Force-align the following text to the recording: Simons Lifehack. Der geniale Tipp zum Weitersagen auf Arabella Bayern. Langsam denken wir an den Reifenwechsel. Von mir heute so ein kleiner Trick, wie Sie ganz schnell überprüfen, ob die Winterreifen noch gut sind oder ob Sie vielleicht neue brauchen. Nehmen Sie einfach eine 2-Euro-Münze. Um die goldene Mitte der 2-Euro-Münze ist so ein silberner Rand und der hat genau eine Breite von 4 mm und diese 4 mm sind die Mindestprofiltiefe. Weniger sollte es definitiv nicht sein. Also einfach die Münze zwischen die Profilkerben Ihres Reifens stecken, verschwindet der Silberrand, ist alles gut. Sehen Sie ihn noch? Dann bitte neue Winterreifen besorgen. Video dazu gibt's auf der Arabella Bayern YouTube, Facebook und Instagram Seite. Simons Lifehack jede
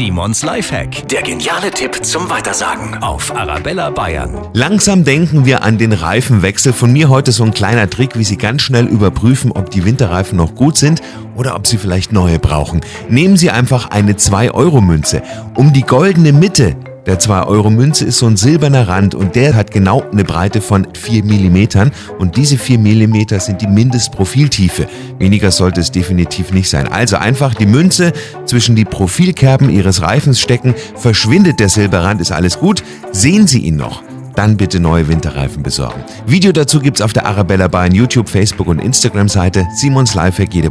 Simons 0.00 0.42
Lifehack. 0.42 1.06
Der 1.08 1.20
geniale 1.20 1.70
Tipp 1.70 2.02
zum 2.02 2.30
Weitersagen 2.30 3.02
auf 3.02 3.36
Arabella 3.36 3.90
Bayern. 3.90 4.48
Langsam 4.54 5.04
denken 5.04 5.44
wir 5.44 5.62
an 5.62 5.76
den 5.76 5.92
Reifenwechsel. 5.92 6.72
Von 6.72 6.90
mir 6.94 7.10
heute 7.10 7.32
so 7.32 7.44
ein 7.44 7.52
kleiner 7.52 7.90
Trick, 7.90 8.18
wie 8.18 8.24
Sie 8.24 8.38
ganz 8.38 8.62
schnell 8.62 8.86
überprüfen, 8.86 9.52
ob 9.52 9.68
die 9.70 9.84
Winterreifen 9.84 10.38
noch 10.38 10.54
gut 10.54 10.78
sind 10.78 11.02
oder 11.36 11.54
ob 11.54 11.66
Sie 11.66 11.76
vielleicht 11.76 12.14
neue 12.14 12.38
brauchen. 12.38 12.80
Nehmen 13.10 13.36
Sie 13.36 13.50
einfach 13.50 13.90
eine 13.90 14.14
2-Euro-Münze. 14.14 15.20
Um 15.54 15.74
die 15.74 15.82
goldene 15.82 16.32
Mitte 16.32 16.76
der 17.06 17.18
2-Euro-Münze 17.18 18.04
ist 18.04 18.18
so 18.18 18.26
ein 18.26 18.36
silberner 18.36 18.86
Rand 18.86 19.14
und 19.14 19.34
der 19.34 19.54
hat 19.54 19.70
genau 19.70 20.02
eine 20.12 20.24
Breite 20.24 20.60
von 20.60 20.86
4 20.94 21.24
mm 21.24 21.90
und 22.18 22.36
diese 22.36 22.58
4 22.58 22.78
mm 22.78 23.38
sind 23.38 23.62
die 23.62 23.66
Mindestprofiltiefe. 23.66 24.86
Weniger 25.18 25.50
sollte 25.50 25.80
es 25.80 25.90
definitiv 25.90 26.52
nicht 26.52 26.68
sein. 26.68 26.86
Also 26.88 27.16
einfach 27.16 27.54
die 27.54 27.66
Münze 27.66 28.12
zwischen 28.44 28.76
die 28.76 28.84
Profilkerben 28.84 29.70
Ihres 29.70 30.02
Reifens 30.02 30.40
stecken, 30.40 30.74
verschwindet 30.94 31.58
der 31.58 31.70
Silberrand, 31.70 32.20
ist 32.20 32.32
alles 32.32 32.58
gut. 32.58 32.82
Sehen 33.12 33.46
Sie 33.46 33.60
ihn 33.60 33.76
noch? 33.76 34.02
Dann 34.36 34.56
bitte 34.56 34.78
neue 34.78 35.08
Winterreifen 35.08 35.62
besorgen. 35.62 36.04
Video 36.26 36.52
dazu 36.52 36.80
gibt's 36.80 37.00
auf 37.00 37.12
der 37.12 37.26
Arabella 37.26 37.68
Bayern 37.68 37.94
YouTube, 37.94 38.28
Facebook 38.28 38.68
und 38.68 38.78
Instagram 38.78 39.28
Seite. 39.28 39.66
Simons 39.74 40.14
Lifehack 40.14 40.54
jede 40.54 40.68